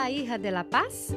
la 0.00 0.10
hija 0.10 0.38
de 0.38 0.52
la 0.52 0.62
paz? 0.62 1.12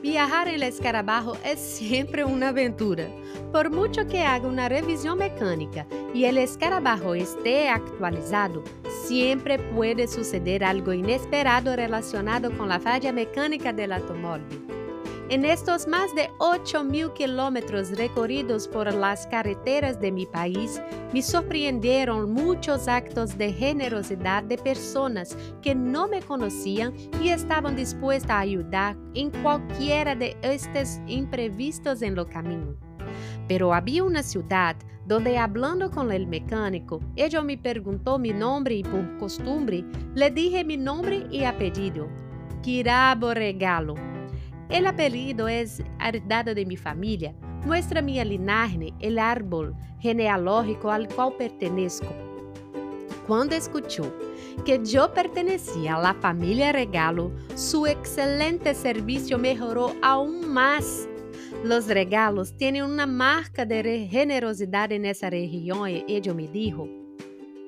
Viajar 0.00 0.46
el 0.46 0.62
escarabajo 0.62 1.36
es 1.44 1.58
siempre 1.58 2.24
una 2.24 2.48
aventura. 2.48 3.08
Por 3.52 3.70
mucho 3.70 4.06
que 4.06 4.22
haga 4.22 4.46
una 4.46 4.68
revisión 4.68 5.18
mecánica 5.18 5.86
y 6.14 6.24
el 6.24 6.38
escarabajo 6.38 7.14
esté 7.14 7.68
actualizado, 7.68 8.62
siempre 9.06 9.58
puede 9.58 10.06
suceder 10.06 10.62
algo 10.62 10.92
inesperado 10.92 11.74
relacionado 11.74 12.56
con 12.56 12.68
la 12.68 12.78
falla 12.78 13.12
mecánica 13.12 13.72
del 13.72 13.92
automóvil. 13.92 14.81
En 15.32 15.46
estos 15.46 15.86
más 15.86 16.14
de 16.14 16.28
8.000 16.40 17.14
kilómetros 17.14 17.92
recorridos 17.92 18.68
por 18.68 18.92
las 18.92 19.26
carreteras 19.28 19.98
de 19.98 20.12
mi 20.12 20.26
país, 20.26 20.78
me 21.14 21.22
sorprendieron 21.22 22.34
muchos 22.34 22.86
actos 22.86 23.38
de 23.38 23.50
generosidad 23.50 24.42
de 24.42 24.58
personas 24.58 25.34
que 25.62 25.74
no 25.74 26.06
me 26.06 26.20
conocían 26.20 26.92
y 27.22 27.30
estaban 27.30 27.76
dispuestas 27.76 28.30
a 28.30 28.40
ayudar 28.40 28.94
en 29.14 29.30
cualquiera 29.42 30.14
de 30.14 30.36
estos 30.42 31.00
imprevistos 31.06 32.02
en 32.02 32.14
lo 32.14 32.28
camino. 32.28 32.76
Pero 33.48 33.72
había 33.72 34.04
una 34.04 34.22
ciudad 34.22 34.76
donde 35.06 35.38
hablando 35.38 35.90
con 35.90 36.12
el 36.12 36.26
mecánico, 36.26 37.00
ella 37.16 37.40
me 37.40 37.56
preguntó 37.56 38.18
mi 38.18 38.34
nombre 38.34 38.74
y 38.74 38.82
por 38.82 39.16
costumbre 39.16 39.82
le 40.14 40.30
dije 40.30 40.62
mi 40.62 40.76
nombre 40.76 41.26
y 41.30 41.44
apellido, 41.44 42.06
Kirabo 42.60 43.32
Regalo 43.32 44.11
el 44.72 44.86
apellido 44.86 45.48
es 45.48 45.82
heredado 46.00 46.54
de 46.54 46.64
mi 46.64 46.78
familia, 46.78 47.34
muestra 47.66 48.00
mi 48.00 48.24
linaje, 48.24 48.94
el 49.00 49.18
árbol 49.18 49.74
genealógico 50.00 50.90
al 50.90 51.08
cual 51.08 51.34
pertenezco. 51.36 52.08
Cuando 53.26 53.54
escuchó 53.54 54.10
que 54.64 54.80
yo 54.82 55.12
pertenecía 55.12 55.96
a 55.96 56.00
la 56.00 56.14
familia 56.14 56.72
Regalo, 56.72 57.32
su 57.54 57.86
excelente 57.86 58.74
servicio 58.74 59.38
mejoró 59.38 59.94
aún 60.00 60.48
más. 60.48 61.06
Los 61.62 61.86
regalos 61.86 62.56
tienen 62.56 62.84
una 62.84 63.06
marca 63.06 63.66
de 63.66 64.08
generosidad 64.10 64.90
en 64.90 65.04
esa 65.04 65.28
región, 65.28 65.86
ella 65.86 66.32
me 66.32 66.48
dijo. 66.48 66.88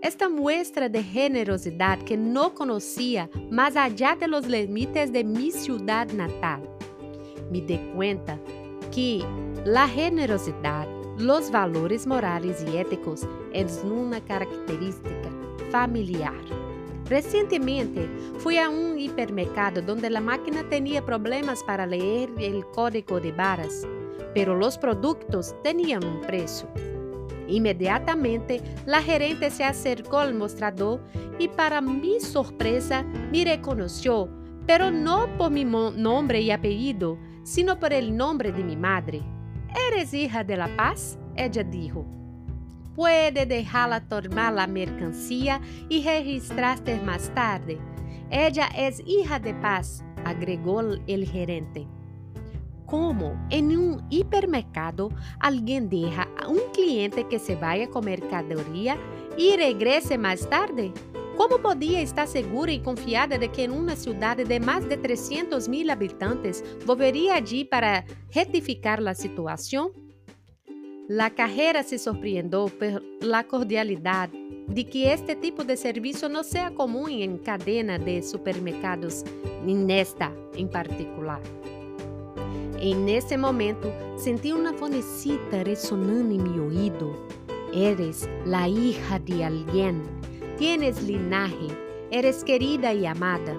Esta 0.00 0.28
muestra 0.28 0.88
de 0.88 1.02
generosidad 1.02 1.98
que 1.98 2.16
no 2.16 2.54
conocía 2.54 3.28
más 3.50 3.76
allá 3.76 4.16
de 4.18 4.28
los 4.28 4.46
límites 4.46 5.12
de 5.12 5.24
mi 5.24 5.50
ciudad 5.50 6.08
natal 6.12 6.62
me 7.52 7.60
dei 7.60 7.78
cuenta 7.94 8.38
que 8.90 9.22
la 9.64 9.86
generosidad, 9.86 10.88
los 11.18 11.50
valores 11.50 12.06
morales 12.06 12.64
y 12.66 12.78
éticos 12.78 13.26
es 13.52 13.82
una 13.84 14.20
característica 14.20 15.30
familiar. 15.70 16.34
Recientemente 17.08 18.08
fui 18.38 18.56
a 18.56 18.70
un 18.70 18.98
hipermercado 18.98 19.82
donde 19.82 20.08
la 20.08 20.20
máquina 20.20 20.66
tenía 20.68 21.04
problemas 21.04 21.62
para 21.62 21.86
leer 21.86 22.30
el 22.38 22.64
código 22.66 23.20
de 23.20 23.32
barras, 23.32 23.86
pero 24.34 24.56
los 24.56 24.78
productos 24.78 25.54
tenían 25.62 26.02
un 26.04 26.22
precio. 26.22 26.68
Inmediatamente, 27.48 28.62
la 28.86 29.02
gerente 29.02 29.50
se 29.50 29.64
acercó 29.64 30.18
al 30.18 30.34
mostrador 30.34 31.00
y 31.38 31.48
para 31.48 31.80
mi 31.82 32.18
sorpresa 32.20 33.02
me 33.30 33.44
reconoció, 33.44 34.28
pero 34.66 34.90
no 34.90 35.28
por 35.36 35.50
mi 35.50 35.64
nombre 35.64 36.40
y 36.40 36.50
apellido, 36.50 37.18
sino 37.42 37.78
por 37.78 37.92
el 37.92 38.16
nombre 38.16 38.52
de 38.52 38.64
mi 38.64 38.76
madre. 38.76 39.22
¿Eres 39.90 40.12
hija 40.12 40.44
de 40.44 40.56
la 40.56 40.68
paz? 40.76 41.18
Ella 41.36 41.64
dijo. 41.64 42.04
Puede 42.94 43.46
dejarla 43.46 44.06
tomar 44.06 44.52
la 44.52 44.66
mercancía 44.66 45.60
y 45.88 46.04
registrarte 46.04 47.00
más 47.00 47.32
tarde. 47.34 47.78
Ella 48.30 48.68
es 48.76 49.02
hija 49.06 49.38
de 49.38 49.54
paz, 49.54 50.04
agregó 50.24 50.80
el 50.80 51.26
gerente. 51.26 51.86
¿Cómo 52.86 53.34
en 53.48 53.76
un 53.76 54.06
hipermercado 54.10 55.08
alguien 55.40 55.88
deja 55.88 56.28
a 56.38 56.48
un 56.48 56.60
cliente 56.74 57.26
que 57.26 57.38
se 57.38 57.56
vaya 57.56 57.88
con 57.88 58.04
mercadería 58.04 58.98
y 59.38 59.56
regrese 59.56 60.18
más 60.18 60.46
tarde? 60.50 60.92
¿Cómo 61.36 61.58
podía 61.58 62.00
estar 62.00 62.28
segura 62.28 62.72
y 62.72 62.80
confiada 62.80 63.38
de 63.38 63.50
que 63.50 63.64
en 63.64 63.72
una 63.72 63.96
ciudad 63.96 64.36
de 64.36 64.60
más 64.60 64.88
de 64.88 64.98
300 64.98 65.68
mil 65.68 65.88
habitantes 65.88 66.62
volvería 66.84 67.34
allí 67.36 67.64
para 67.64 68.04
rectificar 68.34 69.00
la 69.00 69.14
situación? 69.14 69.90
La 71.08 71.30
cajera 71.30 71.82
se 71.82 71.98
sorprendió 71.98 72.66
por 72.66 73.02
la 73.20 73.44
cordialidad 73.44 74.28
de 74.68 74.86
que 74.88 75.12
este 75.12 75.34
tipo 75.34 75.64
de 75.64 75.76
servicio 75.76 76.28
no 76.28 76.44
sea 76.44 76.70
común 76.70 77.10
en 77.10 77.38
cadena 77.38 77.98
de 77.98 78.22
supermercados, 78.22 79.24
en 79.66 79.90
esta 79.90 80.32
en 80.54 80.68
particular. 80.68 81.40
En 82.78 83.08
ese 83.08 83.38
momento 83.38 83.92
sentí 84.16 84.52
una 84.52 84.72
fonecita 84.72 85.64
resonando 85.64 86.34
en 86.34 86.42
mi 86.42 86.58
oído. 86.58 87.16
Eres 87.72 88.28
la 88.44 88.68
hija 88.68 89.18
de 89.18 89.44
alguien 89.44 90.21
Tienes 90.58 91.02
linaje, 91.02 91.68
eres 92.10 92.44
querida 92.44 92.92
y 92.92 93.06
amada. 93.06 93.56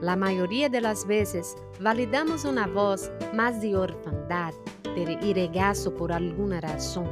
La 0.00 0.16
mayoría 0.16 0.68
de 0.68 0.80
las 0.80 1.06
veces 1.06 1.56
validamos 1.80 2.44
una 2.44 2.66
voz 2.66 3.10
más 3.34 3.60
de 3.60 3.76
orfandad 3.76 4.52
y 4.96 5.32
regazo 5.32 5.94
por 5.94 6.12
alguna 6.12 6.60
razón. 6.60 7.06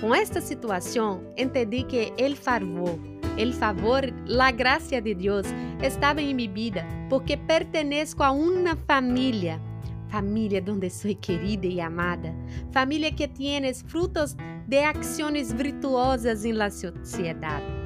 Con 0.00 0.14
esta 0.14 0.40
situación 0.40 1.26
entendí 1.36 1.82
que 1.84 2.12
el 2.18 2.36
favor, 2.36 2.98
el 3.36 3.52
favor, 3.52 4.12
la 4.26 4.52
gracia 4.52 5.00
de 5.00 5.16
Dios 5.16 5.46
estaba 5.82 6.20
en 6.20 6.36
mi 6.36 6.46
vida 6.46 6.86
porque 7.10 7.36
pertenezco 7.36 8.22
a 8.22 8.30
una 8.30 8.76
familia, 8.76 9.60
familia 10.08 10.60
donde 10.60 10.88
soy 10.88 11.16
querida 11.16 11.66
y 11.66 11.80
amada, 11.80 12.32
familia 12.70 13.14
que 13.14 13.26
tiene 13.26 13.74
frutos 13.74 14.36
de 14.68 14.84
acciones 14.84 15.56
virtuosas 15.56 16.44
en 16.44 16.58
la 16.58 16.70
sociedad. 16.70 17.77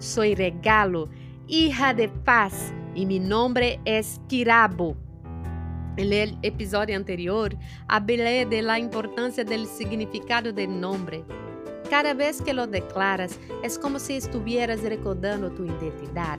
Soy 0.00 0.34
regalo, 0.34 1.10
hija 1.46 1.92
de 1.92 2.08
paz, 2.08 2.72
y 2.94 3.04
mi 3.04 3.20
nombre 3.20 3.78
es 3.84 4.18
Kirabo. 4.28 4.96
En 5.98 6.10
el 6.10 6.38
episodio 6.40 6.96
anterior, 6.96 7.54
hablé 7.86 8.46
de 8.46 8.62
la 8.62 8.78
importancia 8.78 9.44
del 9.44 9.66
significado 9.66 10.54
del 10.54 10.80
nombre. 10.80 11.22
Cada 11.90 12.14
vez 12.14 12.40
que 12.40 12.54
lo 12.54 12.66
declaras, 12.66 13.38
es 13.62 13.78
como 13.78 13.98
si 13.98 14.14
estuvieras 14.14 14.80
recordando 14.80 15.50
tu 15.50 15.66
identidad. 15.66 16.38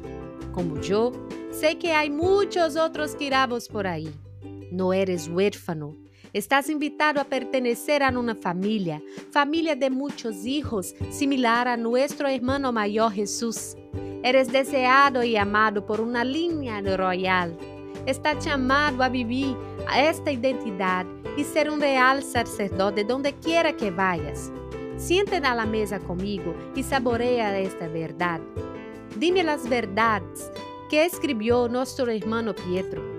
Como 0.54 0.82
yo, 0.82 1.12
sé 1.52 1.78
que 1.78 1.94
hay 1.94 2.10
muchos 2.10 2.76
otros 2.76 3.16
Kirabos 3.16 3.68
por 3.68 3.86
ahí. 3.86 4.12
No 4.72 4.92
eres 4.92 5.28
huérfano, 5.28 5.96
Estás 6.34 6.70
invitado 6.70 7.20
a 7.20 7.26
pertenecer 7.26 8.02
a 8.02 8.18
una 8.18 8.36
familia, 8.36 9.02
familia 9.32 9.76
de 9.76 9.90
muchos 9.90 10.46
hijos, 10.46 10.96
similar 11.10 11.68
a 11.68 11.76
nuestro 11.76 12.26
hermano 12.30 12.72
mayor 12.72 13.12
Jesús. 13.12 13.76
Eres 14.24 14.50
deseado 14.50 15.24
y 15.24 15.36
amado 15.36 15.86
por 15.86 16.00
una 16.00 16.24
línea 16.24 16.80
royal. 16.96 17.58
Estás 18.06 18.46
llamado 18.46 19.04
a 19.04 19.10
vivir 19.10 19.58
esta 19.94 20.32
identidad 20.32 21.06
y 21.36 21.44
ser 21.44 21.70
un 21.70 21.82
real 21.82 22.24
sacerdote 22.24 23.04
donde 23.04 23.34
quiera 23.34 23.76
que 23.76 23.92
vayas. 23.92 24.54
Siéntate 24.96 25.46
a 25.46 25.54
la 25.54 25.66
mesa 25.66 26.00
conmigo 26.00 26.56
y 26.78 26.84
saborea 26.84 27.60
esta 27.60 27.90
verdad. 27.90 28.40
Dime 29.18 29.44
las 29.44 29.68
verdades 29.68 30.50
que 30.90 31.04
escribió 31.04 31.68
nuestro 31.68 32.10
hermano 32.10 32.56
Pietro. 32.56 33.11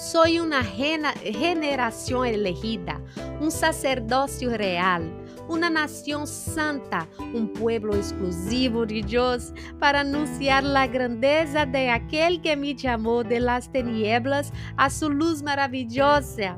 Soy 0.00 0.40
una 0.40 0.64
generación 0.64 2.24
elegida, 2.24 2.98
un 3.38 3.50
sacerdocio 3.50 4.56
real, 4.56 5.12
una 5.46 5.68
nación 5.68 6.26
santa, 6.26 7.06
un 7.34 7.52
pueblo 7.52 7.94
exclusivo 7.94 8.86
de 8.86 9.02
Dios, 9.02 9.52
para 9.78 10.00
anunciar 10.00 10.64
la 10.64 10.86
grandeza 10.86 11.66
de 11.66 11.90
aquel 11.90 12.40
que 12.40 12.56
me 12.56 12.74
llamó 12.74 13.22
de 13.24 13.40
las 13.40 13.70
tinieblas 13.70 14.54
a 14.78 14.88
su 14.88 15.10
luz 15.10 15.42
maravillosa. 15.42 16.56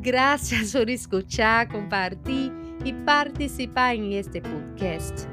Gracias 0.00 0.72
por 0.72 0.88
escuchar, 0.88 1.68
compartir 1.68 2.52
y 2.84 2.92
participar 2.92 3.96
en 3.96 4.12
este 4.12 4.40
podcast. 4.40 5.26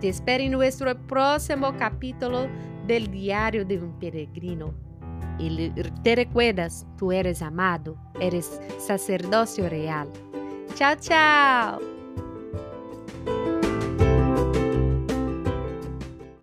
Te 0.00 0.08
espero 0.08 0.44
en 0.44 0.52
nuestro 0.52 0.98
próximo 1.06 1.76
capítulo 1.76 2.48
del 2.86 3.10
Diario 3.10 3.66
de 3.66 3.78
un 3.78 3.98
Peregrino. 3.98 4.89
Y 5.40 5.70
te 6.02 6.16
recuerdas, 6.16 6.86
tú 6.98 7.12
eres 7.12 7.40
amado, 7.40 7.96
eres 8.20 8.60
sacerdocio 8.78 9.68
real. 9.68 10.08
Chao, 10.74 10.96
chao. 11.00 11.99